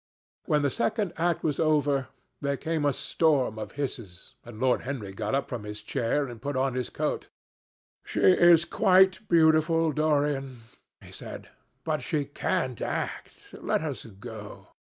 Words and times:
When 0.45 0.63
the 0.63 0.71
second 0.71 1.13
act 1.17 1.43
was 1.43 1.59
over, 1.59 2.07
there 2.39 2.57
came 2.57 2.85
a 2.85 2.91
storm 2.91 3.59
of 3.59 3.73
hisses, 3.73 4.33
and 4.43 4.59
Lord 4.59 4.81
Henry 4.81 5.11
got 5.13 5.35
up 5.35 5.47
from 5.47 5.63
his 5.63 5.83
chair 5.83 6.25
and 6.27 6.41
put 6.41 6.57
on 6.57 6.73
his 6.73 6.89
coat. 6.89 7.27
"She 8.03 8.21
is 8.21 8.65
quite 8.65 9.19
beautiful, 9.29 9.91
Dorian," 9.91 10.63
he 11.01 11.11
said, 11.11 11.49
"but 11.83 12.01
she 12.01 12.25
can't 12.25 12.81
act. 12.81 13.53
Let 13.53 13.83
us 13.83 14.03
go." 14.07 14.69